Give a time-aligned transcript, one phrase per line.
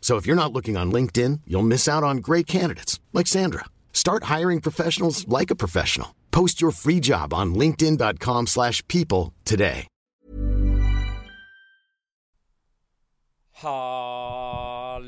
[0.00, 3.66] So if you're not looking on LinkedIn, you'll miss out on great candidates like Sandra.
[3.92, 6.08] Start hiring professionals like a professional.
[6.32, 9.86] Post your free job on linkedin.com/people today.
[13.52, 15.00] Hallå!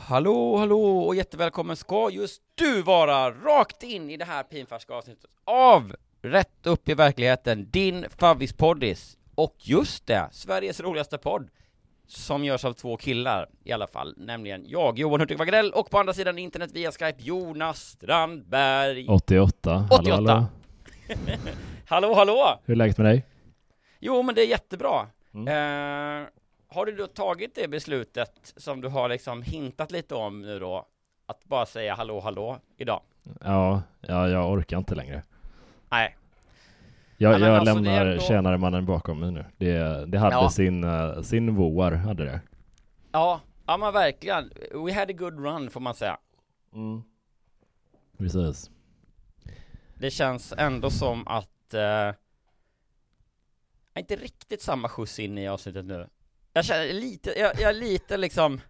[0.00, 5.30] Hallå, hallå och jättevälkommen ska just du vara rakt in i det här pinfärska avsnittet
[5.44, 9.16] av Rätt upp i verkligheten, din favvispoddis.
[9.34, 11.48] Och just det, Sveriges roligaste podd
[12.06, 15.98] som görs av två killar i alla fall, nämligen jag, Johan Hurtig Wagrell och på
[15.98, 19.06] andra sidan internet via Skype, Jonas Strandberg.
[19.08, 20.16] 88, hallå 88.
[20.16, 20.46] hallå.
[21.88, 22.60] Hallå, hallå!
[22.64, 23.24] Hur är läget med dig?
[24.00, 25.06] Jo, men det är jättebra.
[25.34, 25.48] Mm.
[25.48, 26.28] Eh,
[26.68, 30.86] har du då tagit det beslutet som du har liksom hintat lite om nu då?
[31.26, 33.00] Att bara säga hallå, hallå idag?
[33.44, 35.22] Ja, ja jag orkar inte längre.
[35.88, 36.16] Nej.
[37.18, 39.44] Jag, Ja, jag alltså, lämnar ändå- tjänaremannen bakom mig nu.
[39.56, 40.50] Det, det hade Ja.
[40.50, 42.40] sin, eh, sin vår, hade det.
[43.12, 44.52] Ja, ja men verkligen.
[44.84, 46.18] We had a good run får man säga.
[48.18, 48.70] Precis.
[49.98, 52.14] Det känns ändå som att är
[54.00, 56.08] inte riktigt samma skjuts in i avsnittet nu.
[56.52, 58.60] Jag känner lite, jag, jag är lite liksom,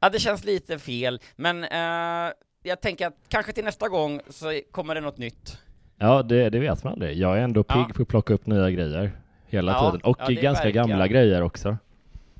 [0.00, 4.60] ja det känns lite fel, men eh, jag tänker att kanske till nästa gång så
[4.70, 5.58] kommer det något nytt.
[5.98, 7.16] Ja, det, det vet man aldrig.
[7.18, 7.90] Jag är ändå pigg Ja.
[7.94, 9.12] på att plocka upp nya grejer
[9.46, 10.04] hela Ja, tiden.
[10.04, 10.88] Och ja, ganska verkligen.
[10.88, 11.76] gamla grejer också.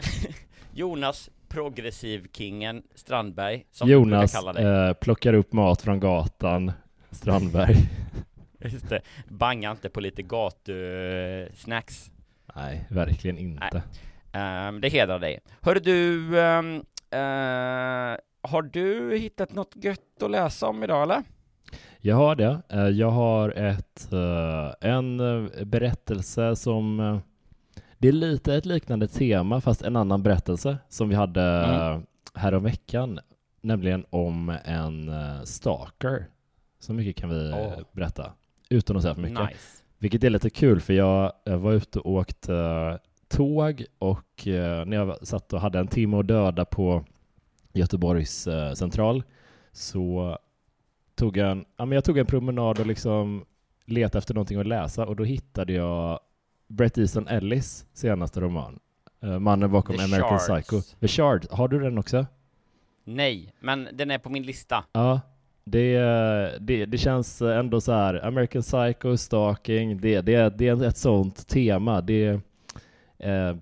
[0.75, 4.65] Jonas progressiv-kingen Strandberg, som du Jonas kalla dig.
[4.65, 6.73] eh, plockar upp mat från gatan,
[7.11, 7.77] Strandberg.
[8.59, 12.11] Just det, banga inte på lite gatusnacks.
[12.55, 13.83] Nej, verkligen inte.
[14.33, 15.41] Ehm, det hedrar dig.
[15.61, 16.75] Hör du, ehm,
[17.11, 18.19] eh,
[18.51, 21.23] har du hittat något gött att läsa om idag eller?
[22.05, 22.63] Jag har det.
[22.69, 27.21] Eh, Jag har ett, eh, en eh, berättelse som
[27.99, 32.03] det är lite ett liknande tema fast en annan berättelse som vi hade Mm.
[32.35, 33.21] häromveckan,
[33.61, 35.11] nämligen om en
[35.47, 36.27] stalker.
[36.81, 37.73] Så mycket kan vi Åh.
[37.93, 38.33] berätta
[38.69, 39.49] utan att säga för mycket.
[39.49, 39.83] Nice.
[39.99, 42.99] Vilket är lite kul för jag var ute och åkte
[43.29, 44.43] tåg och
[44.87, 47.05] när jag satt och hade en timme att döda på
[47.73, 49.23] Göteborgs central
[49.73, 50.39] så
[51.15, 53.45] tog en, ja, men jag tog en promenad och liksom
[53.85, 56.21] letade efter någonting att läsa och då hittade jag
[56.67, 58.79] Bret Easton Ellis senaste roman.
[59.23, 60.67] Eh, Mannen bakom The American Shards.
[60.67, 60.97] Psycho.
[61.01, 62.27] The Shard, har du den också?
[63.05, 64.85] Nej, men den är på min lista.
[64.93, 65.21] Ja,
[65.65, 65.99] det,
[66.61, 71.49] det, det känns ändå så här, American Psycho, stalking, det, det, det är ett sånt
[71.49, 72.01] tema.
[72.01, 72.41] Det,
[73.19, 73.57] eh,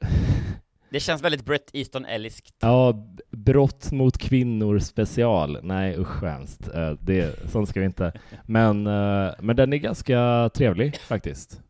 [0.90, 2.54] Det känns väldigt Brett Easton Elliskt.
[2.60, 5.58] ja, brott mot kvinnor special.
[5.62, 6.68] Nej usch hemskt.
[6.74, 8.12] Eh, det, sånt ska vi inte.
[8.44, 11.60] Men, eh, men den är ganska trevlig faktiskt.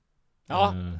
[0.46, 0.92] Ja, Eh,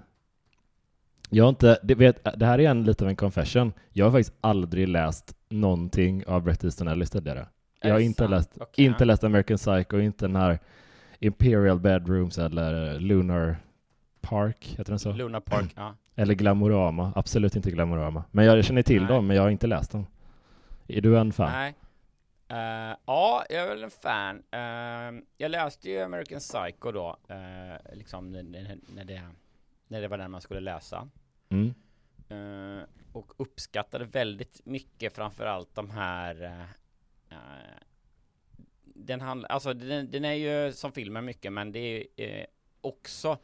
[1.30, 3.72] Jag har inte, det, vet, det här är en lite av en confession.
[3.92, 7.46] Jag har faktiskt aldrig läst någonting av Bret Easton Ellis tidigare.
[7.82, 8.30] Jag har inte sant?
[8.30, 8.84] läst, Okej.
[8.84, 10.58] inte läst American Psycho, inte den här
[11.20, 13.56] Imperial Bedrooms eller Lunar
[14.28, 15.12] Park, heter den så?
[15.12, 15.94] Luna Park, ja.
[16.14, 18.24] Eller Glamorama, absolut inte Glamorama.
[18.30, 19.12] Men jag känner till Nej.
[19.12, 20.06] dem, men jag har inte läst dem.
[20.88, 21.52] Är du en fan?
[21.52, 21.74] Nej.
[22.48, 24.42] Eh, ja, jag är väl en fan.
[24.50, 29.22] Eh, jag läste ju American Psycho då, eh, liksom när, det,
[29.88, 31.08] när det var den man skulle läsa.
[31.48, 31.74] Mm.
[33.12, 36.66] Och uppskattade väldigt mycket framförallt de här
[38.96, 42.46] den handlar, alltså den, den är ju som filmen mycket men det är
[42.80, 43.38] också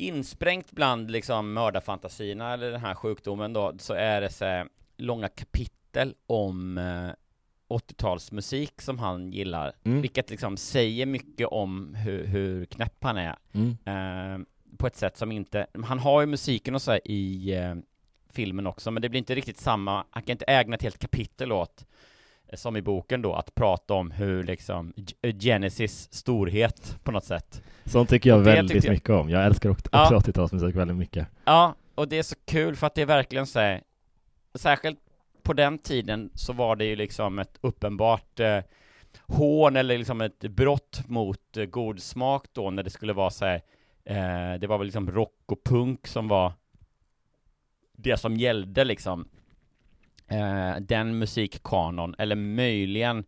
[0.00, 4.66] insprängt bland liksom mördarfantasierna eller den här sjukdomen då, så är det så
[4.96, 7.10] långa kapitel om eh,
[7.68, 10.00] 80-talsmusik som han gillar, Mm.
[10.02, 13.36] vilket liksom säger mycket om hur, hur knäpp han är.
[13.52, 13.76] Mm.
[13.84, 17.74] Eh, på ett sätt som inte, han har ju musiken och så i eh,
[18.32, 21.52] filmen också, men det blir inte riktigt samma, han kan inte ägna ett helt kapitel
[21.52, 21.86] åt eh,
[22.54, 27.62] som i boken då, att prata om hur liksom G- Genesis storhet på något sätt.
[27.84, 29.30] Sånt tycker jag Och väldigt jag- mycket om.
[29.30, 30.20] Jag älskar också Ja.
[30.24, 31.28] 80-talsmusik väldigt mycket.
[31.44, 33.82] Ja, och det är så kul för att det är verkligen så här,
[34.54, 34.98] särskilt
[35.42, 38.58] på den tiden så var det ju liksom ett uppenbart eh,
[39.26, 43.44] hån eller liksom ett brott mot eh, god smak då när det skulle vara så
[43.44, 43.60] här,
[44.04, 46.52] eh, det var väl liksom rock och punk som var
[47.96, 49.28] det som gällde liksom
[50.30, 53.24] eh, den musikkanon, eller möjligen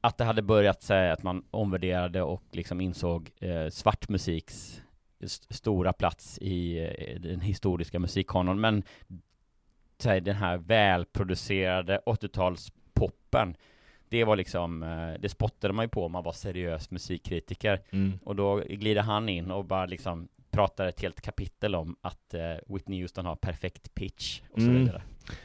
[0.00, 4.82] att det hade börjat säga att man omvärderade och liksom insåg eh, svart musiks
[5.20, 8.82] st- stora plats i eh, den historiska musikkanon, men
[10.04, 13.54] här, den här välproducerade 80-talspoppen
[14.08, 18.12] det var liksom, eh, det spottade man ju på om man var seriös musikkritiker Mm.
[18.24, 22.40] och då glider han in och bara liksom pratar ett helt kapitel om att eh,
[22.74, 24.84] Whitney Houston har perfekt pitch och så Mm.
[24.84, 25.02] vidare.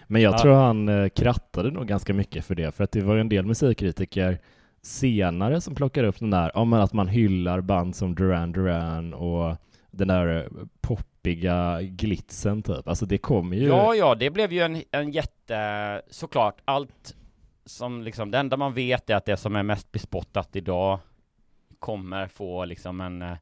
[0.07, 0.37] Men jag Ja.
[0.37, 3.29] tror han eh, krattade nog ganska mycket för det, för att det var ju en
[3.29, 4.39] del musikkritiker
[4.81, 9.55] senare som plockar upp den där, men att man hyllar band som Duran Duran och
[9.91, 12.87] den där eh, poppiga glitsen typ.
[12.87, 13.67] Alltså det kommer ju...
[13.67, 17.15] Ja, ja, det blev ju en, en jätte, såklart, allt
[17.65, 20.99] som liksom, det enda man vet är att det som är mest bespottat idag
[21.79, 23.35] kommer få liksom en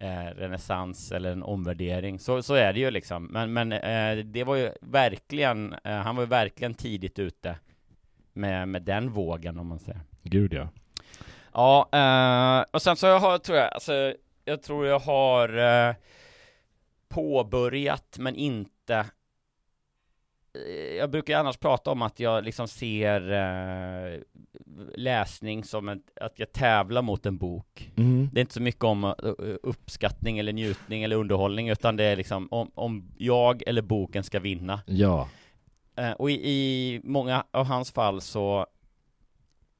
[0.00, 2.18] eh, renässans eller en omvärdering.
[2.18, 3.24] Så, så är det ju liksom.
[3.24, 7.56] Men, men eh, det var ju verkligen, eh, han var ju verkligen tidigt ute
[8.32, 10.00] med, med den vågen om man säger.
[10.22, 10.68] Gud ja.
[11.52, 14.14] Ja, eh, och sen så jag har, tror jag, alltså,
[14.44, 15.58] jag tror jag har
[15.88, 15.94] eh,
[17.08, 19.06] påbörjat men inte
[20.98, 24.20] jag brukar annars prata om att jag liksom ser eh,
[24.94, 27.92] läsning som ett, att jag tävlar mot en bok.
[27.96, 28.28] Mm.
[28.32, 29.12] Det är inte så mycket om eh,
[29.62, 34.40] uppskattning eller njutning eller underhållning utan det är liksom om, om jag eller boken ska
[34.40, 34.80] vinna.
[34.86, 35.28] Ja.
[35.96, 38.66] Eh, och i, i många av hans fall så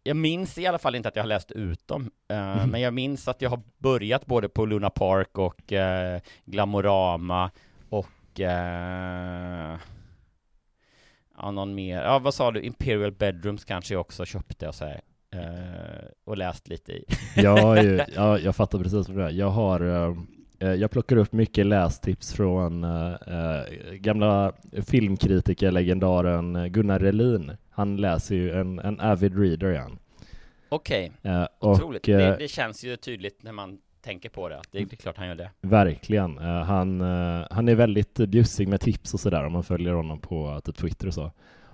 [0.03, 2.71] jag minns i alla fall inte att jag har läst ut dem, eh, Mhm.
[2.71, 7.50] men jag minns att jag har börjat både på Luna Park och eh, Glamorama
[7.88, 9.79] och eh,
[11.38, 14.85] ja, någon mer, ja vad sa du, Imperial Bedrooms kanske jag också köpte och så
[14.85, 15.00] här,
[15.35, 17.05] eh, och läst lite i.
[17.37, 19.31] Jag, ja, jag fattar precis vad det är.
[19.31, 19.81] Jag har
[20.61, 23.62] eh, jag plockar upp mycket lästips från eh, eh,
[23.93, 24.52] gamla
[24.87, 27.52] filmkritikerlegendaren Gunnar Relin.
[27.70, 29.99] Han läser ju en, en avid reader igen.
[30.69, 32.08] Okej, Eh, otroligt.
[32.08, 35.17] eh, det, det känns ju tydligt när man tänker på det, det, det är klart
[35.17, 35.50] han gör det.
[35.61, 36.39] verkligen.
[36.39, 40.21] Eh, han, eh, han är väldigt bjussig med tips och sådär om man följer honom
[40.21, 41.31] på eh, typ Twitter och så.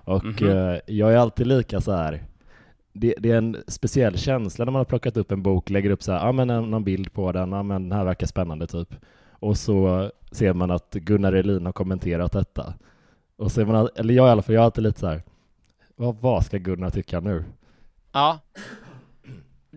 [0.06, 0.48] Och Mhm.
[0.48, 2.22] eh, jag är alltid lika så här.
[2.92, 6.02] Det, det är en speciell känsla när man har plockat upp en bok, lägger upp
[6.02, 8.66] så här, ja men en, någon bild på den, ja men den här verkar spännande
[8.66, 8.94] typ.
[9.30, 12.74] Och så ser man att Gunnar Elin har kommenterat detta.
[13.36, 15.22] Och så är man, eller jag i alla fall, jag är alltid lite så här,
[15.96, 17.44] vad, vad ska Gunnar tycka nu?
[18.12, 18.38] Ja.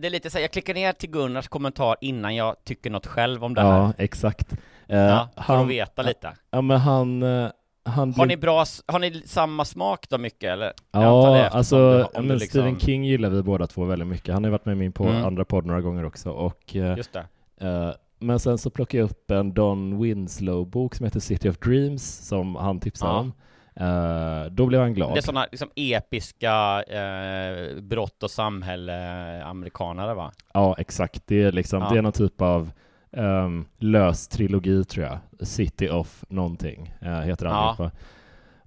[0.00, 3.06] Det är lite så här, jag klickar ner till Gunnars kommentar innan jag tycker något
[3.06, 3.78] själv om det här.
[3.78, 4.52] Ja, exakt.
[4.88, 6.32] Eh, Ja, för han, att veta lite.
[6.50, 7.48] Ja men han, eh,
[7.84, 10.72] han Har ni bra, har ni samma smak då mycket eller?
[10.92, 14.34] Ja, alltså men liksom- Stephen King gillar vi båda två väldigt mycket.
[14.34, 15.24] Han har varit med min på Mm.
[15.24, 16.30] andra podd några gånger också.
[16.30, 17.26] Och, eh, Just det.
[17.66, 22.26] eh, men sen så plockade jag upp en Don Winslow-bok som heter City of Dreams
[22.28, 23.18] som han tipsade Ja.
[23.18, 23.32] om.
[23.80, 25.14] Eh, då blev han glad.
[25.14, 30.32] Det är sådana liksom episka eh, brott och samhälle amerikanare va?
[30.54, 31.22] Ja, exakt.
[31.26, 31.88] Det är liksom, Ja.
[31.90, 32.70] det är någon typ av
[33.10, 35.18] um, lös trilogi tror jag.
[35.48, 37.52] City of någonting uh, heter Ja.
[37.52, 37.90] allihopa.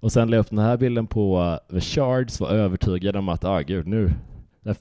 [0.00, 3.28] Och sen la jag upp den här bilden på uh, The Shards, var övertygad om
[3.28, 4.10] att, ah gud nu,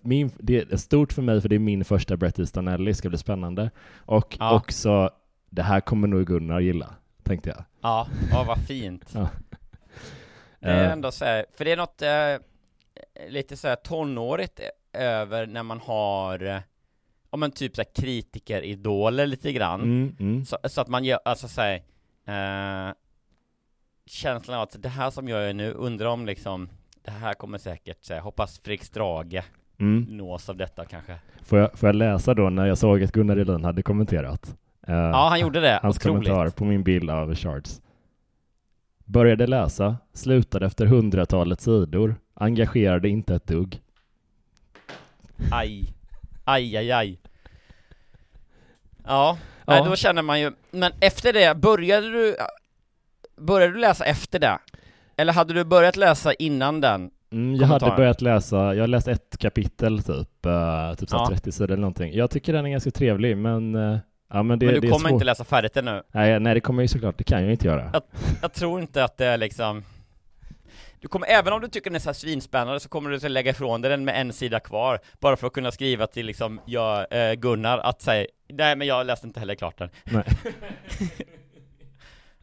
[0.02, 3.10] min, det är stort för mig för det är min första Bret Easton Ellis, ska
[3.10, 3.70] bli spännande.
[3.98, 4.56] Och Ja.
[4.56, 5.10] också,
[5.50, 6.90] det här kommer nog Gunnar gilla,
[7.24, 7.64] tänkte jag.
[7.82, 9.12] Ja, ja vad fint.
[9.14, 9.28] Ja.
[10.62, 14.60] Det är Eh, ändå så här, för det är något eh, lite så här tonårigt
[14.94, 16.62] över när man har,
[17.30, 19.82] om man typ så här kritikeridoler lite grann.
[19.82, 20.46] mm, mm.
[20.46, 21.76] Så, så att man gör, alltså såhär,
[22.28, 22.94] eh,
[24.06, 26.70] känslan av att det här som jag gör nu, undrar om liksom,
[27.02, 29.44] det här kommer säkert, så här, hoppas Fredrik Strage
[29.80, 30.02] Mm.
[30.18, 31.16] nås av detta kanske.
[31.44, 34.56] Får, jag, får jag läsa då när jag såg att Gunnar Elin hade kommenterat?
[34.88, 36.28] Eh, Ja, han gjorde det, Hans otroligt.
[36.28, 37.82] kommentar på min bild av Charts.
[39.12, 43.82] Började läsa, slutade efter hundratalet sidor, engagerade inte ett dugg.
[45.52, 45.94] Aj,
[46.44, 47.20] aj, aj, aj.
[49.04, 49.74] Ja, Ja.
[49.74, 52.36] Nej, då känner man ju, men efter det, började du,
[53.38, 54.60] började du läsa efter det?
[55.18, 57.12] Eller hade du börjat läsa innan den?
[57.32, 61.28] Mm, jag hade börjat läsa, jag har läst ett kapitel typ, uh, typ Ja.
[61.30, 62.14] 30 sidor eller någonting.
[62.14, 63.98] Jag tycker den är ganska trevlig, men eh,
[64.34, 65.12] ja men det, men du kommer svårt.
[65.12, 66.04] inte läsa färdigt ännu?
[66.12, 67.90] Nej, nej, det kommer jag ju såklart, det kan jag inte göra.
[67.94, 68.02] Jag,
[68.42, 69.84] jag tror inte att det är liksom
[71.00, 73.28] du kommer, även om du tycker den är så här svinspännande så kommer du så
[73.28, 76.62] lägga ifrån dig den med en sida kvar Bara för att kunna skriva till liksom,
[76.66, 80.24] jag, eh, Gunnar, att säga Nej men jag läste inte heller klart den Nej.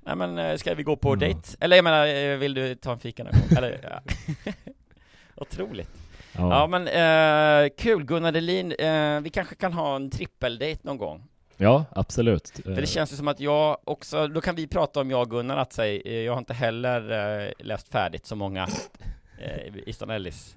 [0.05, 1.17] Nej men, eh, ska vi gå på Ja.
[1.17, 1.41] dejt?
[1.61, 3.31] Eller jag menar, eh, vill du ta en fika nu?
[3.57, 4.01] Eller, ja.
[5.37, 5.91] Otroligt
[6.33, 10.99] Ja, Ja, men, eh, kul Gunnar Delin, eh, vi kanske kan ha en trippeldejt någon
[10.99, 11.25] gång
[11.59, 12.61] ja absolut.
[12.65, 15.31] för det känns ju som att jag också, då kan vi prata om jag och
[15.31, 17.11] Gunnar att säga, eh, jag har inte heller
[17.47, 18.69] eh, läst färdigt så många
[19.39, 20.55] eh, Easton Ellis.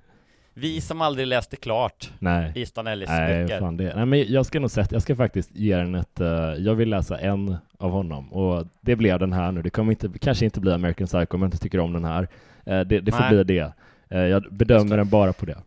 [0.53, 2.51] Vi som aldrig läste klart Nej.
[2.55, 3.59] Easton Ellis Nej, böcker.
[3.59, 3.95] fan det.
[3.95, 6.27] Nej, men jag ska nog sätta, jag ska faktiskt ge den ett, eh,
[6.57, 9.61] jag vill läsa en av honom och det blev den här nu.
[9.61, 12.27] Det kommer inte, kanske inte bli American Psycho om jag inte tycker om den här.
[12.65, 13.29] Eh, det, det får Nej.
[13.29, 13.73] bli det.
[14.09, 15.57] Eh, jag bedömer den bara på det.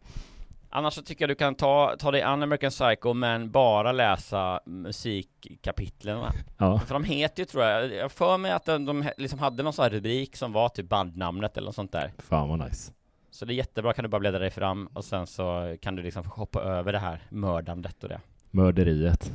[0.76, 4.60] Annars så tycker jag du kan ta, ta dig an American Psycho men bara läsa
[4.66, 6.18] musikkapitlen
[6.58, 9.62] Ja, För de heter ju tror jag, jag för mig att de, de liksom hade
[9.62, 12.12] någon sån här rubrik som var typ bandnamnet eller något sånt där.
[12.18, 12.92] fan vad nice.
[13.30, 16.02] Så det är jättebra, kan du bara bläddra dig fram och sen så kan du
[16.02, 18.20] liksom hoppa över det här mördandet och det.
[18.50, 19.32] Mörderiet.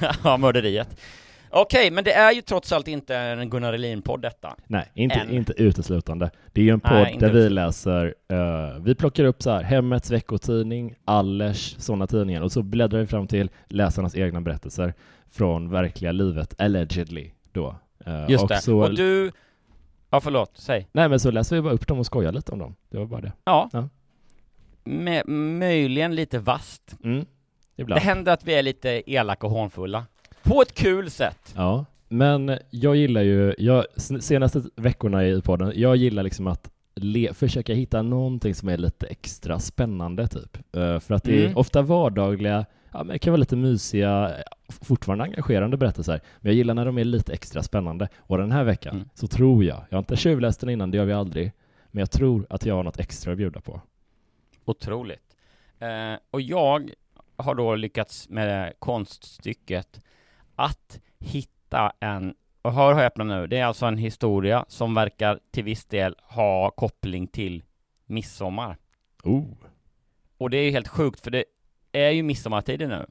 [0.24, 1.00] ja, mörderiet.
[1.50, 4.56] Okej, men det är ju trots allt inte en Gunnar Elin-podd detta.
[4.66, 5.30] Nej, inte, Än.
[5.30, 6.30] inte uteslutande.
[6.52, 9.50] Det är ju en Nej, podd inte där vi läser, eh, vi plockar upp så
[9.50, 14.94] här, Hemmets veckotidning, Allers, sådana tidningar och så bläddrar vi fram till läsarnas egna berättelser
[15.30, 17.76] från verkliga livet, allegedly då.
[18.06, 18.60] Eh, Just och det.
[18.60, 19.32] Så, Och du...
[20.10, 20.88] Ja, förlåt, säg.
[20.92, 22.74] Nej men så läser vi bara upp dem och skojar lite om dem.
[22.90, 23.32] Det var bara det.
[23.44, 23.70] Ja.
[23.72, 23.88] Ja.
[24.84, 26.96] Med, möjligen lite vast.
[27.04, 27.24] Mm.
[27.76, 28.02] Det Ibland.
[28.02, 30.04] händer att vi är lite elaka och hånfulla.
[30.46, 31.52] På ett kul sätt.
[31.56, 33.84] Ja, men jag gillar ju, jag,
[34.20, 39.06] senaste veckorna i podden, jag gillar liksom att le, försöka hitta någonting som är lite
[39.06, 40.56] extra spännande typ.
[40.76, 41.56] Eh, för att det är Mm.
[41.56, 44.32] ofta vardagliga, ja men det kan vara lite mysiga,
[44.68, 48.08] fortfarande engagerande berättelser, men jag gillar när de är lite extra spännande.
[48.18, 49.08] Och den här veckan Mm.
[49.14, 51.52] så tror jag, jag har inte tjuvläst den innan, det gör vi aldrig,
[51.90, 53.80] men jag tror att jag har något extra att bjuda på.
[54.64, 55.36] Otroligt.
[55.78, 56.90] Eh, och jag
[57.36, 60.00] har då lyckats med konststycket
[60.56, 65.40] att hitta en, och hör och häpna nu, det är alltså en historia som verkar
[65.50, 67.62] till viss del ha koppling till
[68.06, 68.76] midsommar.
[69.24, 69.44] Oh,
[70.38, 71.44] Och det är ju helt sjukt för det
[71.92, 73.06] är ju midsommartider nu.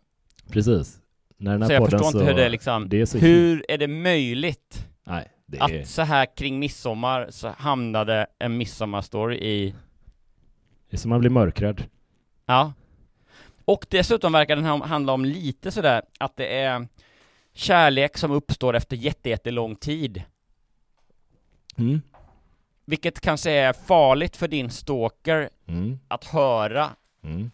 [0.52, 1.02] precis.
[1.38, 3.66] När den här Så jag förstår inte hur det är liksom, det är så hur
[3.72, 5.84] är det möjligt Nej, det att är...
[5.84, 9.75] så här kring midsommar så hamnade en midsommarstory i
[10.90, 11.84] Det är som man blir mörkrädd.
[12.46, 12.74] Ja.
[13.66, 16.88] Och dessutom verkar den här handla om lite sådär att det är
[17.55, 20.24] kärlek som uppstår efter jätte, jättelång tid.
[21.77, 22.01] Mm.
[22.85, 26.00] Vilket kanske är farligt för din stalker Mm.
[26.07, 26.89] att höra
[27.24, 27.51] Mm.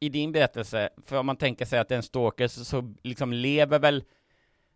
[0.00, 0.88] i din berättelse.
[1.04, 4.04] För om man tänker sig att det är en stalker så, så liksom lever väl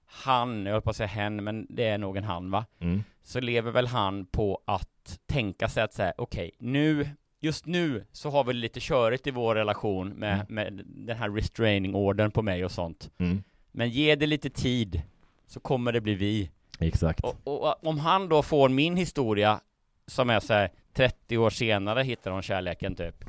[0.07, 2.65] han, jag höll på att säga hen, men det är nog en han va?
[2.81, 3.05] Mm.
[3.23, 7.09] Så lever väl han på att tänka sig att säga, okej, nu,
[7.41, 10.47] just nu så har vi lite körigt i vår relation med, Mm.
[10.49, 13.11] med den här restraining ordern på mig och sånt.
[13.19, 13.43] Mm.
[13.73, 15.03] Men ge det lite tid,
[15.47, 16.51] så kommer det bli vi.
[16.79, 17.25] Exakt.
[17.25, 19.61] Och, och om han då får min historia,
[20.07, 23.25] som är så här 30 år senare hittar hon kärleken typ,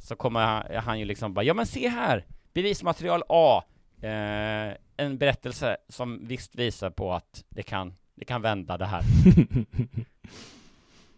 [0.00, 2.26] så kommer han, han ju liksom bara, ja men se här!
[2.52, 3.64] Bevismaterial A,
[4.02, 9.00] eh, en berättelse som visst visar på att det kan, det kan vända det här.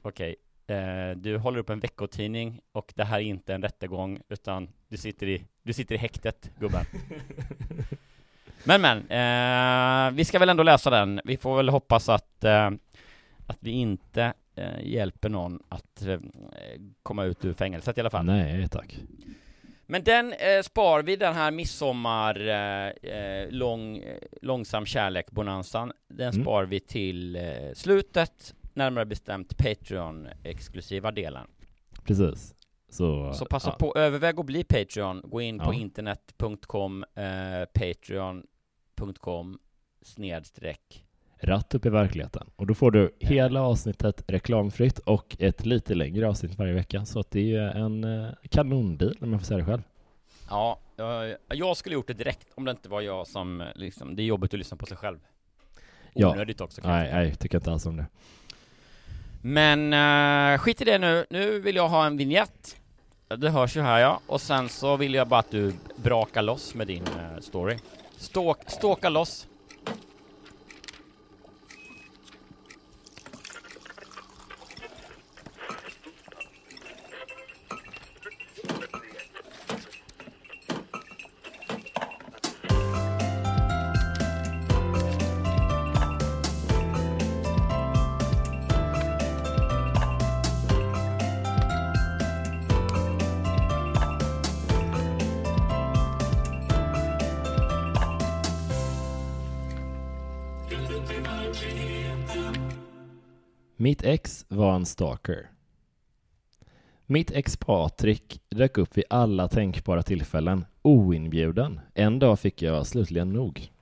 [0.02, 4.68] Okej, eh, du håller upp en veckotidning och det här är inte en rättegång utan
[4.88, 6.84] du sitter i, du sitter i häktet gubben.
[8.64, 11.20] Men men, eh, vi ska väl ändå läsa den.
[11.24, 12.70] Vi får väl hoppas att, eh,
[13.46, 16.18] att vi inte eh, hjälper någon att eh,
[17.02, 18.24] komma ut ur fängelset i alla fall.
[18.24, 18.96] Nej, tack.
[19.86, 24.02] Men den eh, spar vi, den här midsommar, eh, lång,
[24.42, 25.92] långsam kärlek, bonanzan.
[26.08, 26.42] Den Mm.
[26.44, 27.38] spar vi till
[27.74, 31.46] slutet, närmare bestämt Patreon-exklusiva delen.
[32.04, 32.54] Precis.
[32.90, 33.76] Så, Så passa ja.
[33.78, 35.22] på, överväg att bli Patreon.
[35.24, 35.78] Gå in på Ja.
[35.80, 37.64] internet.com, eh,
[39.02, 39.58] patreon.com
[40.02, 41.04] snedstreck.
[41.40, 42.50] Ratt upp i verkligheten.
[42.56, 47.04] Och då får du hela avsnittet reklamfritt och ett lite längre avsnitt varje vecka.
[47.04, 49.82] Så att det är en eh, kanondeal om jag får säga det själv.
[50.50, 50.78] Ja,
[51.48, 54.54] jag, skulle gjort det direkt om det inte var jag som, liksom, det är jobbigt
[54.54, 55.18] att lyssna på sig själv.
[56.14, 56.30] Ja.
[56.30, 58.06] Onödigt också kan jag Nej, nej, tycker inte alls om det.
[59.42, 62.76] Men eh, skit i det nu, nu vill jag ha en vignett.
[63.36, 66.74] Det hörs ju här ja, och sen så vill jag bara att du brakar loss
[66.74, 67.78] med din eh, story.
[68.22, 69.46] Ståk, ståka loss.
[104.02, 105.50] Mitt ex var en stalker.
[107.06, 111.80] Mitt ex Patrik dök upp vid alla tänkbara tillfällen, oinbjuden.
[111.94, 113.72] En dag fick jag slutligen nog.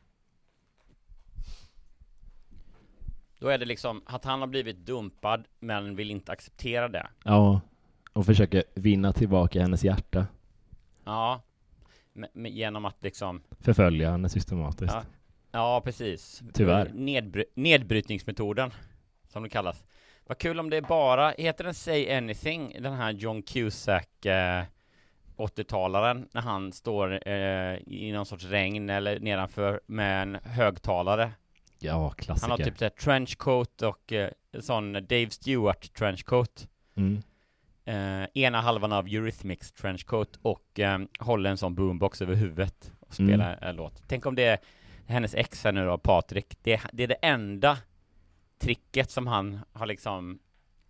[3.38, 7.08] Då är det liksom att han har blivit dumpad men vill inte acceptera det.
[7.24, 7.60] Ja,
[8.12, 10.26] och försöker vinna tillbaka hennes hjärta.
[11.04, 11.42] Ja.
[12.12, 13.42] Med, genom att liksom...
[13.60, 14.94] Förfölja henne systematiskt.
[14.94, 15.04] Ja,
[15.52, 16.42] ja precis.
[16.52, 16.90] Tyvärr.
[16.94, 18.70] Nedbry nedbrytningsmetoden,
[19.28, 19.84] som det kallas.
[20.30, 24.62] Vad kul om det är bara, heter den Say Anything, den här John Cusack eh,
[25.36, 31.32] 80-talaren, när han står eh, i någon sorts regn eller nedanför med en högtalare.
[31.78, 32.48] Ja, klassiker.
[32.48, 36.68] Han har typ såhär trenchcoat och eh, sån Dave Stewart trenchcoat.
[36.96, 37.22] Mm.
[37.84, 43.14] Eh, ena halvan av Eurythmics trenchcoat och eh, håller en sån boombox över huvudet och
[43.14, 43.68] spelar Mm.
[43.68, 44.02] en låt.
[44.08, 44.58] Tänk om det är
[45.06, 46.58] hennes ex här nu då, Patrik.
[46.62, 47.78] Det, det är det enda
[48.60, 50.38] tricket som han har liksom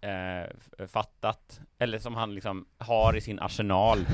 [0.00, 3.98] eh, fattat, eller som han liksom har i sin arsenal.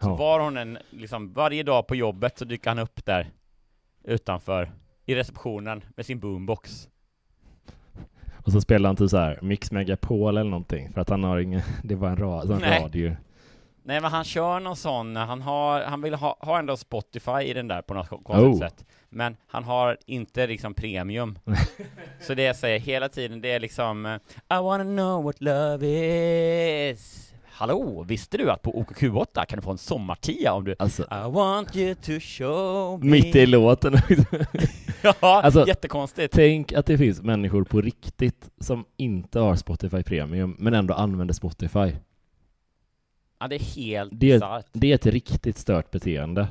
[0.00, 0.14] Så Ja.
[0.16, 3.30] var hon en, liksom varje dag på jobbet så dyker han upp där
[4.04, 4.72] utanför
[5.06, 6.88] i receptionen med sin boombox.
[8.34, 11.38] Och så spelar han typ så här Mix Megapol eller någonting för att han har
[11.38, 12.82] ingen, det var en ra, sån Nej.
[12.82, 13.16] radio.
[13.86, 17.52] Nej men han kör någon sån, han har, han vill ha, ha ändå Spotify i
[17.52, 18.58] den där på något konstigt Oh.
[18.58, 18.84] sätt.
[19.08, 21.38] Men han har inte liksom premium.
[22.20, 24.14] Så det jag säger hela tiden, det är liksom eh,
[24.58, 25.86] I wanna know what love
[26.90, 27.30] is.
[27.56, 31.30] Hallå, visste du att på OKQ8 kan du få en sommartia om du Alltså, I
[31.30, 33.94] want you to show me mitt i låten.
[35.02, 36.34] Ja, Alltså, jättekonstigt.
[36.34, 41.34] Tänk att det finns människor på riktigt som inte har Spotify Premium men ändå använder
[41.34, 41.92] Spotify.
[43.38, 44.66] Ja, det är helt Det, bisarrt.
[44.72, 46.48] det är ett riktigt stört beteende.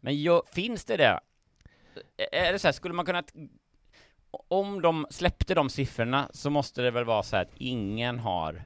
[0.00, 1.20] Men jo, finns det det?
[2.32, 3.22] Är det så här, skulle man kunna...
[4.48, 8.52] Om de släppte de siffrorna så måste det väl vara så här att ingen har...
[8.52, 8.62] Det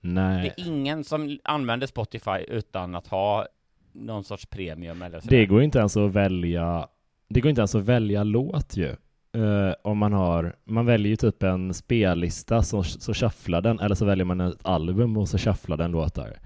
[0.00, 3.46] Nej, är ingen som använder Spotify utan att ha
[3.92, 5.28] någon sorts premium eller så.
[5.28, 6.88] det går inte ens att välja.
[7.28, 8.96] Det går inte ens att välja låt ju.
[9.32, 13.94] Eh, om man har, man väljer ju typ en spellista så, så shufflar den, eller
[13.94, 16.38] så väljer man ett album och så shufflar den låtar.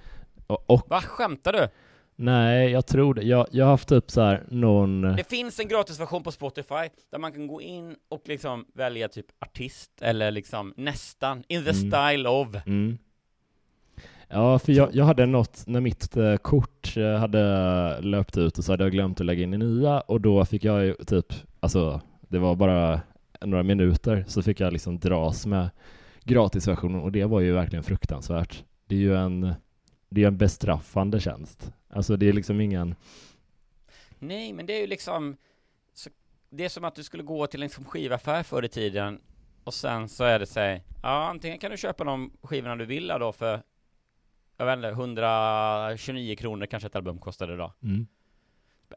[0.47, 1.69] Och, och Va, skämtar du?
[2.17, 3.23] nej, jag tror det.
[3.23, 5.03] Jag, jag har haft typ så här någon...
[5.03, 9.27] Det finns en gratisversion på Spotify där man kan gå in och liksom välja typ
[9.41, 11.75] artist eller liksom nästan, in the Mm.
[11.91, 12.49] style of.
[12.67, 12.99] Mm.
[14.29, 18.65] Ja, för jag, jag hade något, när mitt eh, kort eh, hade löpt ut och
[18.65, 21.27] så hade jag glömt att lägga in i nya och då fick jag ju typ,
[21.61, 22.01] alltså
[22.33, 23.01] det var bara
[23.41, 25.71] några minuter så fick jag liksom dras med
[26.25, 28.65] gratisversionen och det var ju verkligen fruktansvärt.
[28.87, 29.55] Det är ju en,
[30.09, 31.73] det är en bestraffande tjänst.
[31.89, 32.95] Alltså det är liksom ingen,
[34.19, 35.37] Nej, men det är ju liksom
[35.95, 36.11] så,
[36.51, 39.21] Det är som att du skulle gå till en liksom skivaffär förr i tiden
[39.65, 42.85] Och sen så är det så här, Ja, antingen kan du köpa de skivorna du
[42.85, 43.63] vill då för
[44.57, 48.07] Jag vet inte, 129 kronor kanske ett album kostade då mm.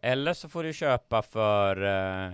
[0.02, 2.34] Eller så får du köpa för eh,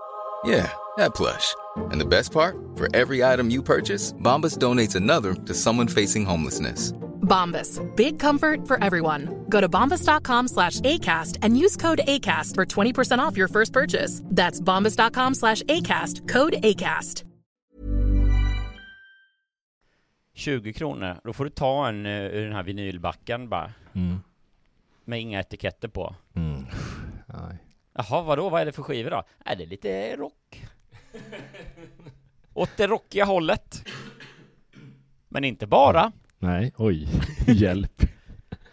[0.43, 1.55] Yeah, that plush.
[1.91, 2.55] And the best part?
[2.75, 6.93] For every item you purchase, Bombas donates another to someone facing homelessness.
[7.21, 7.79] Bombas.
[7.95, 9.45] Big comfort for everyone.
[9.49, 14.21] Go to bombas.com slash ACAST and use code ACAST for 20% off your first purchase.
[14.25, 16.27] That's bombas.com slash ACAST.
[16.27, 17.23] Code ACAST.
[20.33, 23.71] 20 kronor, då får du ta en uh, ur den här vinylbacken bara.
[23.93, 24.19] Mm.
[25.05, 26.15] Med inga etiketter på.
[26.35, 26.65] Mm.
[27.93, 28.49] Jaha, vadå?
[28.49, 29.23] Vad är det för skivor då?
[29.45, 30.65] Är det lite rock?
[32.53, 33.83] Åt det rockiga hållet.
[35.29, 36.11] Men inte bara.
[36.39, 37.07] Nej, oj,
[37.47, 38.03] hjälp.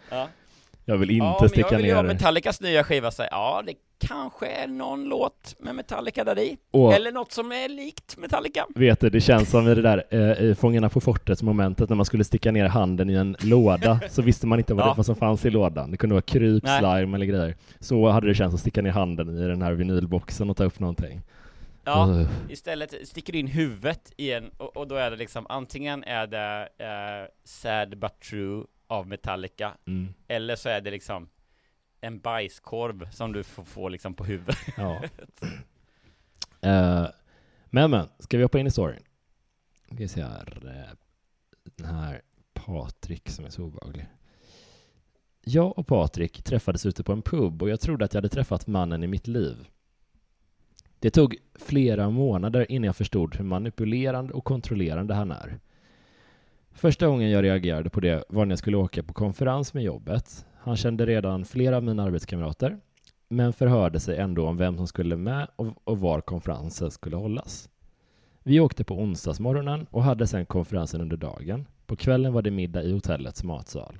[0.09, 0.29] Ja.
[0.89, 3.73] Jag vill inte ja, sticka jag vill ner Metallicas nya skiva säger ja, det
[4.07, 6.57] kanske är någon låt med Metallica där i.
[6.71, 8.65] Och- Eller något som är likt Metallica.
[8.75, 11.95] Vet du, det känns som i det där eh, i Fångarna på fortet momentet när
[11.95, 14.89] man skulle sticka ner handen i en låda så visste man inte vad Ja.
[14.91, 15.91] det var som fanns i lådan.
[15.91, 16.79] Det kunde vara kryp, Nej.
[16.79, 17.55] slime eller grejer.
[17.79, 20.79] Så hade det känts att sticka ner handen i den här vinylboxen och ta upp
[20.79, 21.21] någonting.
[21.83, 26.03] Ja, istället sticker du in huvudet i en, och, och då är det liksom antingen
[26.03, 30.13] är det eh, Sad But True av Metallica, Mm.
[30.27, 31.29] eller så är det liksom
[32.01, 34.57] en bajskorv som du får få liksom på huvudet.
[34.77, 35.01] Ja.
[36.61, 37.07] Eh,
[37.65, 39.03] men men, ska vi hoppa in i storyn?
[39.85, 40.61] Ska vi se här.
[40.65, 40.95] eh,
[41.75, 42.21] Den här
[42.53, 44.07] Patrik som är så obehaglig.
[45.45, 48.67] Jag och Patrik träffades ute på en pub och jag trodde att jag hade träffat
[48.67, 49.67] mannen i mitt liv.
[50.99, 55.59] Det tog flera månader innan jag förstod hur manipulerande och kontrollerande han är.
[56.79, 60.45] Första gången jag reagerade på det var när jag skulle åka på konferens med jobbet.
[60.57, 62.77] Han kände redan flera av mina arbetskamrater
[63.29, 67.69] men förhörde sig ändå om vem som skulle med och, var konferensen skulle hållas.
[68.43, 71.67] Vi åkte på onsdagsmorgonen och hade sedan konferensen under dagen.
[71.85, 73.99] På kvällen var det middag i hotellets matsal.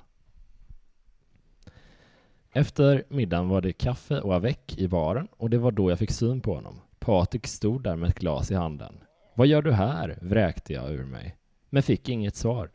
[2.52, 6.10] Efter middagen var det kaffe och avec i baren och det var då jag fick
[6.10, 6.80] syn på honom.
[6.98, 8.94] Patrik stod där med ett glas i handen.
[9.34, 10.18] Vad gör du här?
[10.20, 11.36] vräkte jag ur mig.
[11.70, 12.70] Men fick inget svar.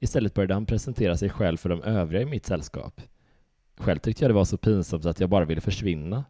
[0.00, 3.00] Istället började han presentera sig själv för de övriga i mitt sällskap.
[3.76, 6.24] Själv tyckte jag det var så pinsamt att jag bara ville försvinna.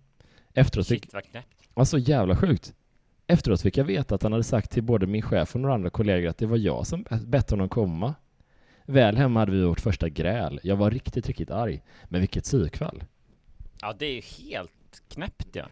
[0.55, 1.05] Efteråt fick...
[1.05, 1.69] Shit vad knäppt.
[1.75, 2.75] Alltså jävla sjukt.
[3.27, 5.91] Efteråt fick jag veta att han hade sagt till både min chef och några andra
[5.91, 8.15] kollegor att det var jag som bett honom komma.
[8.85, 10.61] Väl hemma hade vi vårt första gräl.
[10.63, 11.83] Jag var riktigt, riktigt arg.
[12.05, 13.05] Men vilket psykfall.
[13.81, 15.67] Ja, det är ju helt knäppt ja.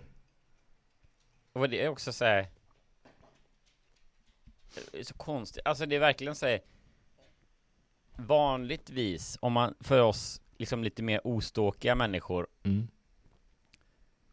[1.52, 2.46] Och det är också så här.
[4.92, 6.58] Är så konstigt, alltså det är verkligen så.
[8.16, 12.88] Vanligtvis, om man, för oss liksom lite mer oståkiga människor Mm.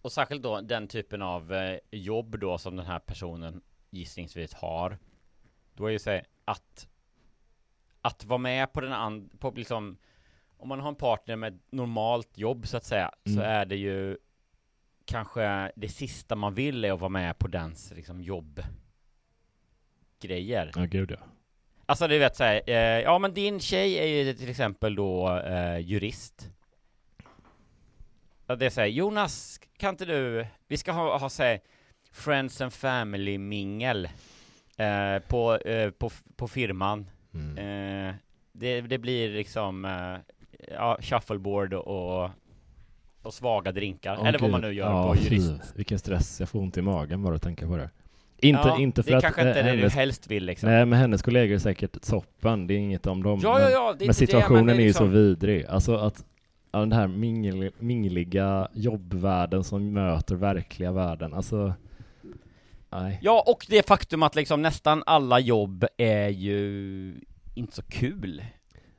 [0.02, 4.98] Och särskilt då den typen av eh, jobb då som den här personen gissningsvis har
[5.74, 6.88] Då är ju så här, att
[8.02, 9.98] Att vara med på den andra, på liksom
[10.58, 13.43] Om man har en partner med ett normalt jobb så att säga Så Mm.
[13.43, 14.17] är det ju
[15.06, 18.63] Kanske det sista man vill är att vara med på dens liksom jobb
[20.23, 21.17] Grejer Ja, gud ja.
[21.86, 25.77] Alltså du vet såhär, eh, ja men din tjej är ju till exempel då eh,
[25.79, 26.49] jurist
[28.47, 31.59] Ja det är såhär, Jonas, kan inte du, vi ska ha, ha såhär
[32.12, 34.05] Friends and Family mingel
[34.77, 37.57] eh, på, eh, på, på firman Mm.
[38.09, 38.15] eh,
[38.51, 40.17] det, det blir liksom, eh,
[40.73, 42.29] ja, shuffleboard och,
[43.21, 44.51] och svaga drinkar, Åh, eller vad gud.
[44.51, 47.41] man nu gör ja, på jurist Vilken stress, jag får ont i magen bara att
[47.41, 47.89] tänka på det.
[48.43, 50.45] Inte, Ja, inte för det att kanske inte eh, är det du hennes- helst vill
[50.45, 50.69] liksom.
[50.69, 53.39] Nej, men hennes kollegor är säkert toppen, det är inget om dem.
[53.43, 55.03] Ja, ja, men, ja, är men inte det, men situationen det är är ju så
[55.03, 55.65] liksom- vidrig.
[55.65, 56.25] Alltså att
[56.71, 61.34] ja, den här mingel, mingliga jobbvärlden som möter verkliga världen.
[61.34, 61.73] Alltså,
[62.89, 63.19] nej.
[63.21, 67.13] Ja, och det faktum att liksom nästan alla jobb är ju
[67.56, 68.43] inte så kul.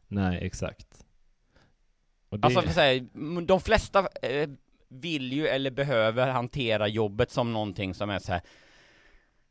[0.09, 0.87] Nej, exakt.
[2.29, 3.05] Och det, Alltså, säga,
[3.47, 4.49] de flesta eh,
[4.89, 8.41] vill ju eller behöver hantera jobbet som någonting som är så här.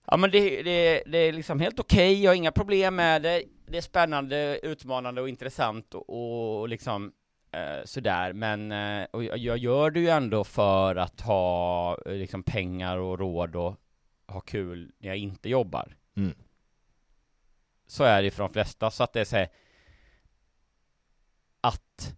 [0.05, 3.43] Ja men det, det, det är liksom helt okej, jag har inga problem med det,
[3.67, 7.13] det är spännande, utmanande och intressant och, och liksom
[7.51, 12.97] eh, sådär, men eh, jag gör det ju ändå för att ha eh, liksom pengar
[12.97, 13.75] och råd och
[14.27, 15.97] ha kul när jag inte jobbar.
[16.15, 16.33] Mm.
[17.87, 19.49] Så är det för de flesta, så att det är så här,
[21.61, 22.15] att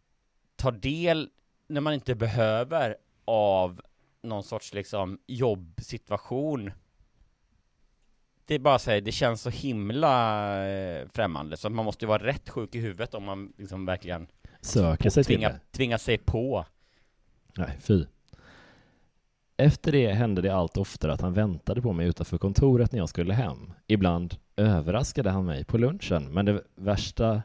[0.55, 1.29] ta del
[1.67, 3.81] när man inte behöver av
[4.21, 6.71] någon sorts liksom jobbsituation
[8.45, 12.09] det är bara här, det känns så himla eh, främmande så att man måste ju
[12.09, 14.27] vara rätt sjuk i huvudet om man liksom verkligen
[14.61, 15.77] Söker sig till tvingar, det.
[15.77, 16.65] tvingar sig på.
[17.57, 18.05] Nej, fy.
[19.57, 23.09] Efter det hände det allt oftare att han väntade på mig utanför kontoret när jag
[23.09, 23.73] skulle hem.
[23.87, 27.41] Ibland överraskade han mig på lunchen, men det värsta,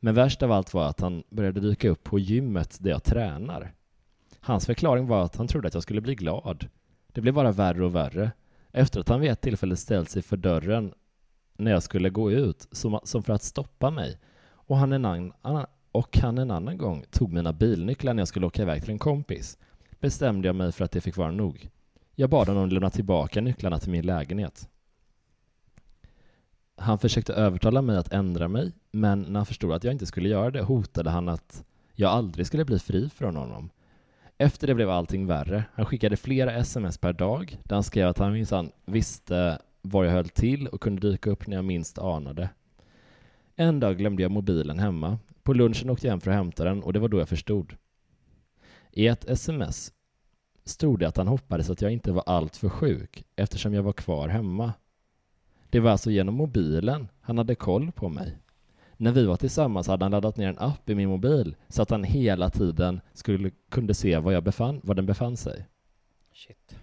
[0.00, 3.72] men värst av allt var att han började dyka upp på gymmet där jag tränar.
[4.40, 6.68] Hans förklaring var att han trodde att jag skulle bli glad.
[7.12, 8.30] Det blev bara värre och värre.
[8.72, 10.94] Efter att han vid ett tillfälle ställt sig för dörren
[11.56, 15.66] när jag skulle gå ut, som, som för att stoppa mig, och han, en annan,
[15.92, 18.98] och han en annan gång tog mina bilnycklar när jag skulle åka iväg till en
[18.98, 19.58] kompis,
[20.00, 21.68] bestämde jag mig för att det fick vara nog.
[22.14, 24.68] Jag bad honom lämna tillbaka nycklarna till min lägenhet.
[26.76, 30.28] Han försökte övertala mig att ändra mig, men när han förstod att jag inte skulle
[30.28, 33.70] göra det hotade han att jag aldrig skulle bli fri från honom.
[34.40, 35.64] Efter det blev allting värre.
[35.74, 40.12] Han skickade flera sms per dag där han skrev att han minsann visste var jag
[40.12, 42.48] höll till och kunde dyka upp när jag minst anade.
[43.56, 45.18] En dag glömde jag mobilen hemma.
[45.42, 47.76] På lunchen åkte jag hem för att hämta den och det var då jag förstod.
[48.90, 49.92] I ett sms
[50.64, 54.28] stod det att han hoppades att jag inte var alltför sjuk eftersom jag var kvar
[54.28, 54.72] hemma.
[55.70, 58.38] Det var alltså genom mobilen han hade koll på mig.
[59.00, 61.90] När vi var tillsammans hade han laddat ner en app i min mobil så att
[61.90, 65.66] han hela tiden skulle, kunde se var, jag befann, var den befann sig.
[66.32, 66.78] Shit.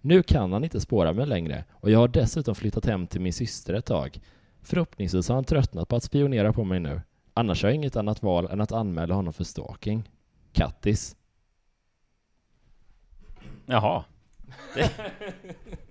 [0.00, 3.32] Nu kan han inte spåra mig längre och jag har dessutom flyttat hem till min
[3.32, 4.20] syster ett tag.
[4.60, 7.00] Förhoppningsvis har han tröttnat på att spionera på mig nu.
[7.34, 10.10] Annars har jag inget annat val än att anmäla honom för stalking.
[10.52, 11.16] Kattis.
[13.66, 14.04] Jaha.
[14.74, 14.90] Det...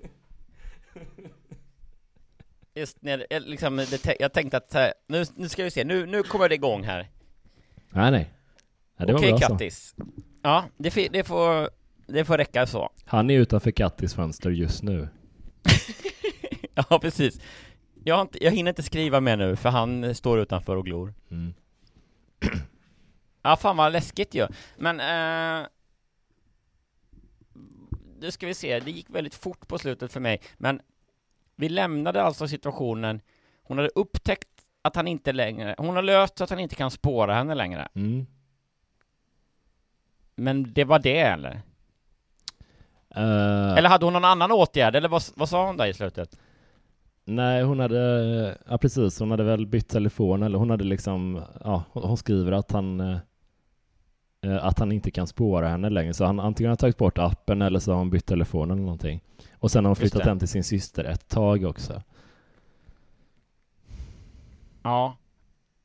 [2.76, 6.06] Just när, jag liksom, det, jag tänkte att här, nu, nu ska vi se, nu,
[6.06, 7.10] nu kommer det igång här.
[7.90, 8.34] Nej, nej.
[8.98, 9.38] nej det Okej så.
[9.38, 9.96] Kattis.
[10.42, 11.70] Ja, det, det, får,
[12.08, 12.90] det får räcka så.
[13.06, 15.10] Han är utanför Kattis fönster just nu.
[16.90, 17.42] Ja, precis.
[18.04, 21.14] Jag, inte, jag hinner inte skriva mer nu, för han står utanför och glor.
[21.32, 21.54] Mm.
[23.42, 24.48] Ja, fan vad läskigt ju.
[24.78, 25.68] Men, eh,
[28.20, 30.82] nu ska vi se, det gick väldigt fort på slutet för mig, men
[31.56, 33.22] vi lämnade alltså situationen,
[33.64, 34.48] hon hade upptäckt
[34.82, 37.88] att han inte längre, hon har löst så att han inte kan spåra henne längre.
[37.94, 38.26] Mm.
[40.36, 41.62] Men det var det eller?
[43.16, 46.40] Eh, Eller hade hon någon annan åtgärd, eller vad, vad sa hon där i slutet?
[47.26, 51.84] Nej, hon hade, ja precis, hon hade väl bytt telefon eller hon hade liksom, ja,
[51.92, 53.18] hon skriver att han eh,
[54.46, 57.80] att han inte kan spåra henne längre, så han antingen har tagit bort appen eller
[57.80, 59.22] så har hon bytt telefon eller någonting.
[59.60, 62.02] Och sen har hon flyttat hem till sin syster ett tag också.
[64.84, 65.18] Ja.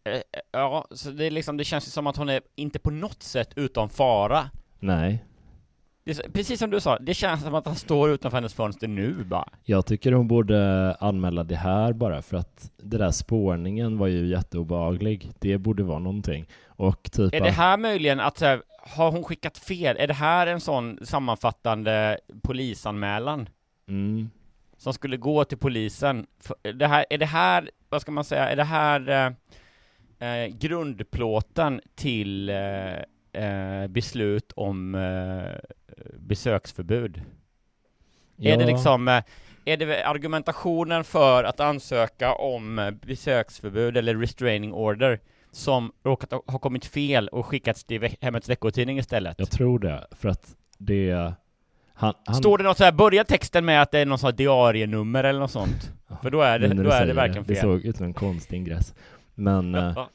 [0.05, 0.21] Eh, eh,
[0.53, 3.23] Ja, så det är liksom, det känns ju som att hon är inte på något
[3.23, 4.51] sätt utom fara.
[4.79, 5.25] Nej,
[6.05, 9.25] är, precis som du sa, det känns som att han står utanför hennes fönster nu
[9.25, 9.49] bara.
[9.65, 14.27] jag tycker hon borde anmäla det här bara för att det där spårningen var ju
[14.27, 15.31] jätteobehaglig.
[15.39, 16.47] Det borde vara någonting.
[16.67, 19.97] Och typ Är det här möjligen att, så här, har hon skickat fel?
[19.99, 23.49] Är det här en sån sammanfattande polisanmälan?
[23.89, 24.31] Mm.
[24.77, 26.27] Som skulle gå till polisen?
[26.75, 31.81] Det här, är det här, vad ska man säga, är det här eh, eh, grundplåten
[31.95, 32.57] till eh,
[33.33, 35.59] eh, beslut om eh,
[36.19, 37.17] besöksförbud?
[38.43, 38.71] Är det Ja.
[38.71, 39.23] liksom, eh,
[39.65, 45.21] är det argumentationen för att ansöka om eh, besöksförbud eller restraining order
[45.53, 49.35] som råkat ha kommit fel och skickats till Hemmets Veckotidning istället?
[49.39, 51.33] Jag tror det, för att det...
[51.95, 54.37] Han, han, Står det något så här, börjar texten med att det är någon sån
[54.37, 55.93] diarienummer eller något sånt?
[56.23, 57.63] För då är det, då är det verkligen Det fel.
[57.63, 58.95] såg ut som en konstig ingress.
[59.35, 60.09] Men, eh, Ja.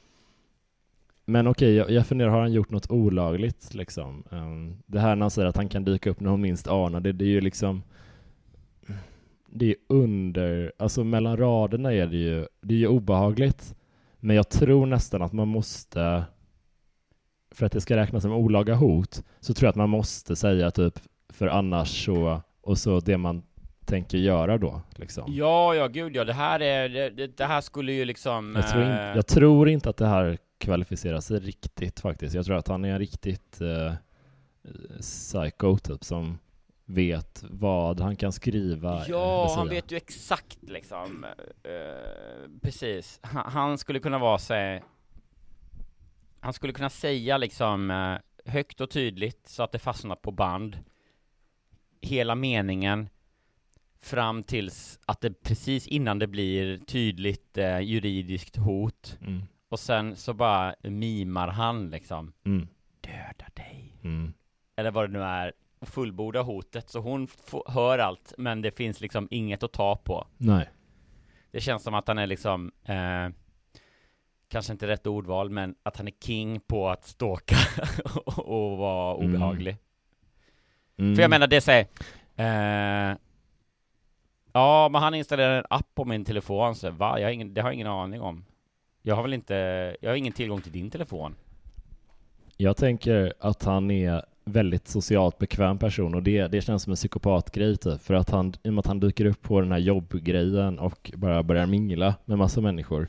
[1.28, 4.24] Men okej, jag, jag funderar, har han gjort något olagligt liksom?
[4.30, 7.00] Um, det här när han säger att han kan dyka upp när hon minst anar
[7.00, 7.82] det, det är ju liksom...
[9.46, 13.74] det är under, alltså mellan raderna är det ju, det är ju obehagligt.
[14.20, 16.24] Men jag tror nästan att man måste,
[17.50, 20.70] för att det ska räknas som olaga hot, så tror jag att man måste säga
[20.70, 23.42] typ, för annars så, och så det man
[23.84, 25.24] tänker göra då, liksom.
[25.28, 28.54] Ja, ja, gud ja, det här är, det, det här skulle ju liksom...
[28.56, 32.34] Jag tror, in, eh, jag tror inte att det här kvalificerar sig riktigt faktiskt.
[32.34, 33.94] Jag tror att han är en riktigt eh,
[35.00, 36.38] psycho typ som
[36.84, 39.06] vet vad han kan skriva.
[39.08, 41.24] Ja, han vet ju exakt liksom,
[41.62, 43.20] eh, precis.
[43.22, 44.84] Han, han skulle kunna vara sig,
[46.40, 50.78] han skulle kunna säga liksom eh, högt och tydligt så att det fastnar på band,
[52.00, 53.08] hela meningen,
[54.00, 59.42] fram tills att det precis innan det blir tydligt eh, juridiskt hot, Mm.
[59.68, 62.68] Och sen så bara mimar han liksom, Mm.
[63.00, 63.92] döda dig.
[64.04, 64.32] Mm.
[64.76, 67.28] eller vad det nu är, och fullborda hotet, så hon
[67.66, 70.26] hör allt, men det finns liksom inget att ta på.
[70.36, 70.68] Nej.
[71.50, 73.28] Det känns som att han är liksom, eh,
[74.48, 77.56] kanske inte rätt ordval, men att han är king på att stalka
[78.26, 79.30] och, vara Mm.
[79.34, 79.76] obehaglig.
[80.98, 81.14] Mm.
[81.14, 81.86] För jag menar, det säger,
[82.36, 83.16] eh,
[84.52, 87.18] ja, men han installerar en app på min telefon, så va?
[87.20, 88.44] Jag har ingen, det har jag ingen aning om.
[89.06, 89.54] Jag har väl inte,
[90.00, 91.34] jag har ingen tillgång till din telefon.
[92.56, 96.96] Jag tänker att han är väldigt socialt bekväm person och det, det känns som en
[96.96, 98.02] psykopatgrej typ.
[98.02, 101.10] För att han, i och med att han dyker upp på den här jobbgrejen och
[101.16, 103.08] bara börjar mingla med massa människor.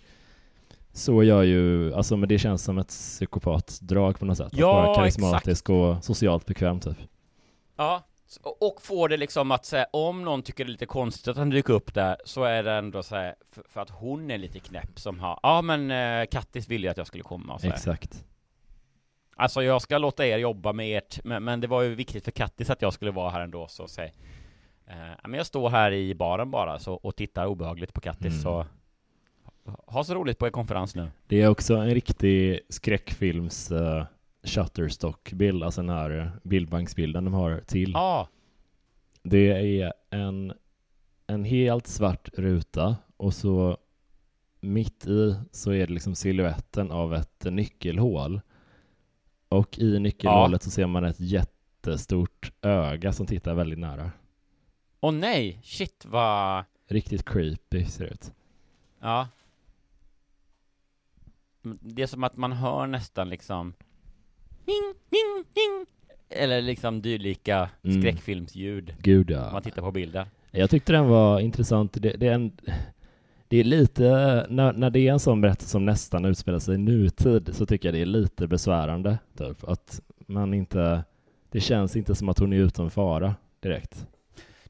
[0.92, 4.54] Så gör ju, alltså men det känns som ett psykopatdrag på något sätt.
[4.56, 6.98] Ja, att vara karismatisk och socialt bekväm typ.
[7.76, 8.04] Ja,
[8.44, 11.50] och får det liksom att säga, om någon tycker det är lite konstigt att han
[11.50, 14.60] dyker upp där, så är det ändå så här, för, för att hon är lite
[14.60, 17.68] knäpp som har, ja men eh, Kattis ville ju att jag skulle komma och så
[17.68, 17.74] här.
[17.74, 18.24] Exakt.
[19.36, 22.32] Alltså jag ska låta er jobba med ert, men, men det var ju viktigt för
[22.32, 24.14] Kattis att jag skulle vara här ändå, så säg
[24.88, 28.42] eh, men jag står här i baren bara så, och tittar obehagligt på Kattis, Mm.
[28.42, 28.66] så
[29.86, 31.12] ha så roligt på er konferens nu.
[31.28, 34.04] Det är också en riktig skräckfilms uh,
[34.48, 37.92] Shutterstock-bild, alltså den här bildbanksbilden de har till.
[37.94, 38.28] Ja,
[39.24, 40.54] Det är en,
[41.28, 43.78] en helt svart ruta och så
[44.60, 48.42] mitt i så är det liksom siluetten av ett nyckelhål.
[49.50, 54.12] Och i nyckelhålet så ser man ett jättestort öga som tittar väldigt nära.
[55.00, 58.32] och nej, shit vad, Riktigt creepy ser det ut.
[59.00, 59.28] ja.
[61.82, 63.74] Det är som att man hör nästan liksom
[64.68, 65.86] Ning, ning, ning.
[66.30, 68.02] Eller liksom dylika Mm.
[68.02, 69.52] skräckfilmsljud Gud Om ja.
[69.52, 71.94] man tittar på bilden Jag tyckte den var intressant.
[71.94, 72.58] Det, det, är, en,
[73.48, 74.04] det är lite,
[74.50, 77.88] när, när det är en sån berättelse som nästan utspelar sig i nutid så tycker
[77.88, 79.18] jag det är lite besvärande.
[79.38, 81.04] Typ, att man inte,
[81.52, 84.08] det känns inte som att hon är utom fara direkt.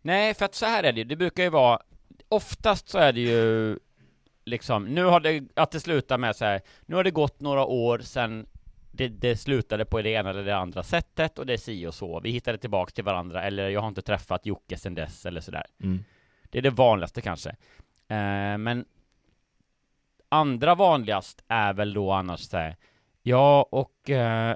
[0.01, 1.79] Nej, för att så här är det ju, det brukar ju vara
[2.29, 3.79] Oftast så är det ju
[4.45, 6.61] Liksom, nu har det, att det slutar med så här.
[6.85, 8.45] Nu har det gått några år sedan
[8.97, 11.93] det, det slutade på det ena eller det andra sättet och det är si och
[11.93, 12.19] så.
[12.19, 15.65] Vi hittade tillbaks till varandra, eller jag har inte träffat Jocke sedan dess, eller sådär.
[15.83, 16.03] Mm.
[16.49, 17.49] Det är det vanligaste kanske.
[18.07, 18.85] Eh, men
[20.29, 22.75] andra vanligast är väl då annars så här.
[23.21, 24.55] Ja, och eh,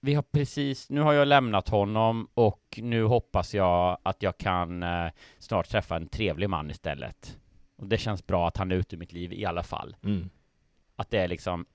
[0.00, 4.82] vi har precis, nu har jag lämnat honom och nu hoppas jag att jag kan
[4.82, 7.38] eh, snart träffa en trevlig man istället.
[7.76, 9.96] Och det känns bra att han är ute ur mitt liv i alla fall.
[10.02, 10.30] Mm.
[10.96, 11.66] Att det är liksom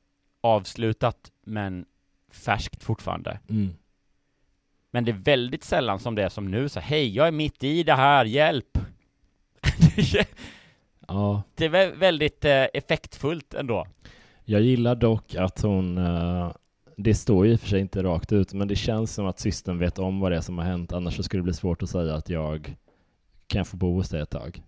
[0.45, 1.85] avslutat men
[2.31, 3.39] färskt fortfarande.
[3.49, 3.69] Mm.
[4.91, 7.63] Men det är väldigt sällan som det är som nu, så hej, jag är mitt
[7.63, 8.77] i det här, hjälp!
[11.07, 13.87] Ja, det är vä- väldigt eh, effektfullt ändå.
[14.45, 16.51] jag gillar dock att hon, eh,
[16.97, 19.39] det står ju i och för sig inte rakt ut, men det känns som att
[19.39, 21.83] systern vet om vad det är som har hänt, annars så skulle det bli svårt
[21.83, 22.75] att säga att jag
[23.47, 24.63] kan få bo hos dig ett tag.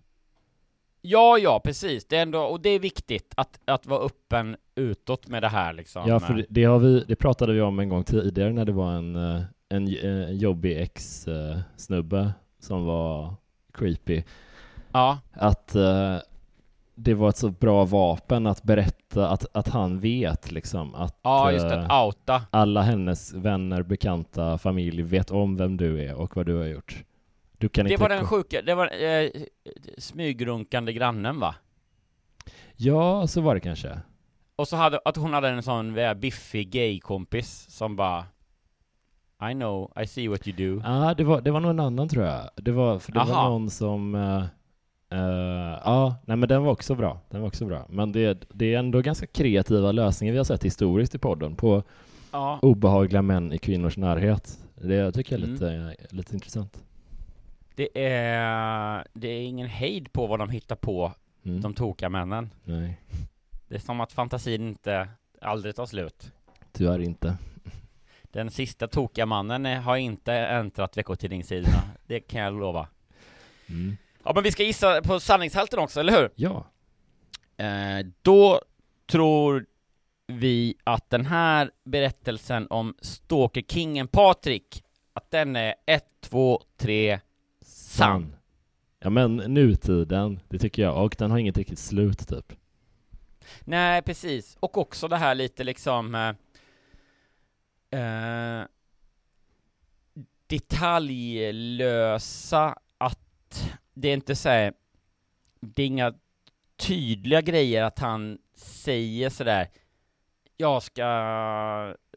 [1.00, 2.04] Ja, ja, precis.
[2.04, 5.72] Det är ändå, och det är viktigt att, att vara öppen utåt med det här
[5.72, 6.08] liksom.
[6.08, 8.92] Ja, för det, har vi, det pratade vi om en gång tidigare när det var
[8.92, 13.34] en, eh, en, en jobbig ex-snubbe som var
[13.72, 14.22] creepy.
[14.92, 15.18] Ja.
[15.32, 16.16] Att eh,
[16.94, 21.52] det var ett så bra vapen att berätta att, att han vet liksom att Ja,
[21.52, 22.42] just det, eh, outa.
[22.50, 27.04] alla hennes vänner, bekanta, familj vet om vem du är och vad du har gjort.
[27.58, 29.30] Du kan Det inte var den sjuka, det var eh,
[29.98, 31.54] smygrunkande grannen va?
[32.76, 33.98] Ja, så var det kanske.
[34.56, 38.24] Och så hade, att hon hade en sån eh, biffig gay-kompis som bara
[39.50, 40.82] I know, I see what you do.
[40.84, 42.50] Ja, det var, det var nog en annan tror jag.
[42.56, 44.14] Det var, för det var någon som...
[44.14, 44.44] eh,
[45.18, 47.20] eh, ja, nej men den var också bra.
[47.30, 47.86] Den var också bra.
[47.88, 51.82] Men det, det är ändå ganska kreativa lösningar vi har sett historiskt i podden på
[52.32, 52.58] Ja.
[52.62, 54.58] obehagliga män i kvinnors närhet.
[54.74, 55.88] Det tycker jag är Mm.
[55.88, 56.84] lite, lite intressant.
[57.78, 61.12] Det är, det är ingen hejd på vad de hittar på,
[61.44, 61.60] Mm.
[61.60, 62.50] de tokiga männen.
[62.64, 63.00] Nej,
[63.68, 65.08] Det är som att fantasin inte
[65.40, 66.32] aldrig tar slut.
[66.72, 67.36] tyvärr inte.
[68.22, 72.88] Den sista tokiga mannen har inte äntrat veckotidningssidorna, det kan jag lova.
[73.68, 73.96] Mm.
[74.24, 76.30] Ja men vi ska gissa på sanningshalten också, eller hur?
[76.34, 76.66] Ja.
[77.64, 78.60] Eh, då
[79.06, 79.66] tror
[80.26, 87.20] vi att den här berättelsen om Stalker-kingen Patrik, att den är 1, 2, 3,
[87.98, 88.36] sann.
[88.98, 91.04] Ja men nutiden, det tycker jag.
[91.04, 92.52] Och den har inget riktigt slut typ.
[93.60, 94.56] Nej, precis.
[94.60, 96.28] Och också det här lite liksom eh,
[98.00, 98.64] eh,
[100.46, 104.72] detaljlösa att det är inte så här,
[105.60, 106.14] det är inga
[106.76, 109.68] tydliga grejer att han säger sådär
[110.58, 111.02] jag ska,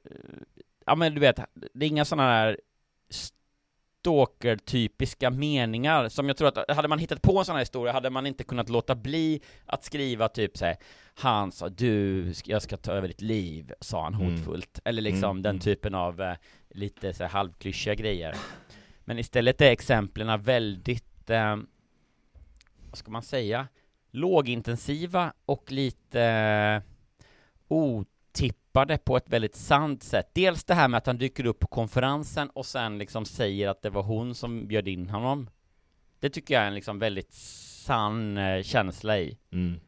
[0.03, 0.39] eh,
[0.85, 2.59] ja men du vet, det är inga sådana här
[4.01, 8.09] stalker-typiska meningar som jag tror att, hade man hittat på en sån här historia hade
[8.09, 10.75] man inte kunnat låta bli att skriva typ såhär
[11.15, 14.35] Han sa du, jag ska ta över ditt liv, sa han Mm.
[14.35, 14.79] hotfullt.
[14.85, 15.59] Eller liksom Mm, den mm.
[15.59, 16.35] typen av eh,
[16.69, 18.35] lite så här halvklyschiga grejer.
[19.05, 21.55] Men istället är exemplen väldigt, eh,
[22.89, 23.67] vad ska man säga,
[24.11, 26.81] lågintensiva och lite eh,
[27.67, 28.60] otippade
[29.03, 30.29] på ett väldigt sant sätt.
[30.33, 33.81] Dels det här med att han dyker upp på konferensen och sen liksom säger att
[33.81, 35.49] det var hon som bjöd in honom.
[36.19, 39.37] Det tycker jag är en liksom väldigt sann eh, känsla i.
[39.51, 39.79] Mm.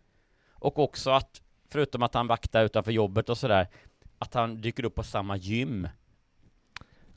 [0.52, 3.68] Och också att, förutom att han vaktar utanför jobbet och sådär,
[4.18, 5.88] att han dyker upp på samma gym.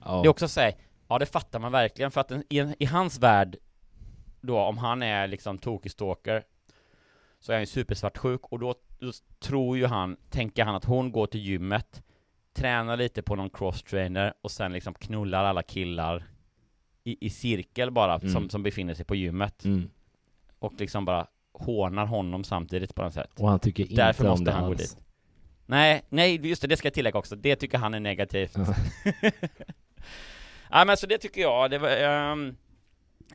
[0.05, 0.23] Ja.
[0.23, 0.71] Det är också så
[1.09, 3.57] ja det fattar man verkligen, för att i, i hans värld,
[4.41, 6.45] då om han är liksom tokig stalker,
[7.41, 11.13] så är han ju supersvartsjuk, och då, då tror ju han, tänker han att hon
[11.13, 12.03] går till gymmet,
[12.53, 16.25] tränar lite på någon cross-trainer och sen liksom knullar alla killar
[17.05, 18.33] i, i cirkel bara, Mm.
[18.33, 19.65] som, som befinner sig på gymmet.
[19.65, 19.91] Mm.
[20.59, 23.41] Och liksom bara hånar honom samtidigt på något sätt.
[23.41, 24.95] Och han tycker inte Därför om måste det han gå alls.
[24.95, 25.03] dit.
[25.67, 27.37] Nej, nej, just det, det ska jag tillägga också.
[27.37, 28.57] Det tycker han är negativt.
[30.71, 32.57] ja, men så det tycker jag, det var ehm,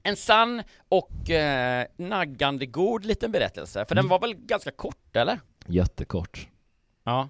[0.03, 3.85] en sann och eh, naggande god liten berättelse.
[3.85, 4.09] För den Mm.
[4.09, 5.39] var väl ganska kort, eller?
[5.67, 6.47] Jättekort.
[7.03, 7.29] Ja.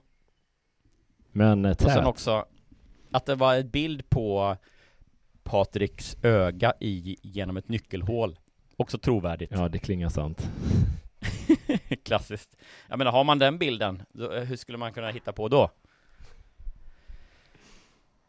[1.32, 2.06] Men eh, Och sen tät.
[2.06, 2.46] också
[3.12, 4.58] att det var en bild på
[5.44, 8.40] Patriks öga i, genom ett nyckelhål.
[8.78, 9.52] Också trovärdigt.
[9.56, 10.50] Ja, det klingar sant.
[12.04, 12.56] Klassiskt.
[12.88, 15.72] Jag menar, har man den bilden, då, hur skulle man kunna hitta på då?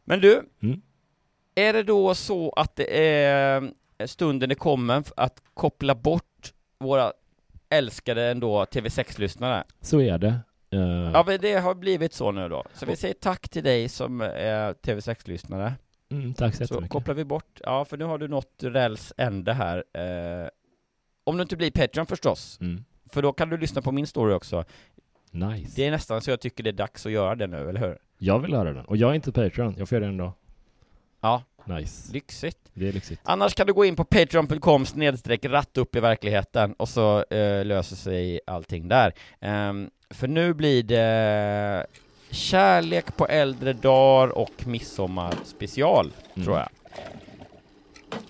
[0.05, 0.83] Men du, Mm.
[1.55, 3.73] är det då så att det är
[4.07, 7.13] stunden är kommen att koppla bort våra
[7.73, 9.65] älskade ändå TV6-lyssnare?
[9.81, 10.35] Så är det.
[10.71, 12.65] Eh, Ja, men det har blivit så nu då.
[12.75, 15.73] Så vi säger tack till dig som är TV6-lyssnare.
[16.11, 16.91] mm, tack så Så jättemycket.
[16.91, 19.85] kopplar vi bort, ja för nu har du nått räls ände här.
[19.95, 20.49] Eh,
[21.25, 22.85] om du inte blir Patreon förstås, Mm.
[23.13, 24.65] för då kan du lyssna på min story också.
[25.31, 25.73] Nice.
[25.77, 27.99] Det är nästan så jag tycker det är dags att göra det nu, eller hur?
[28.19, 28.85] Jag vill höra den.
[28.85, 30.33] Och jag är inte Patreon, jag får göra den ändå.
[31.21, 32.13] Ja, Nice.
[32.13, 32.59] lyxigt.
[32.75, 33.21] Det är lyxigt.
[33.25, 37.65] Annars kan du gå in på patreon.com snedstreck ratt upp i verkligheten och så eh,
[37.65, 39.13] löser sig allting där.
[39.41, 41.87] Ehm, för nu blir det
[42.31, 46.45] kärlek på äldre dagar och midsommar special, Mm.
[46.47, 46.69] tror jag.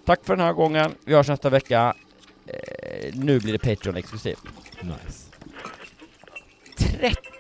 [0.05, 1.95] Tack för den här gången, vi hörs nästa vecka.
[2.47, 4.43] Eh, nu blir det Patreon exklusivt.
[4.83, 5.29] Nice.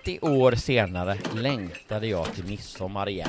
[0.05, 3.29] 30 år senare längtade jag till midsommar igen.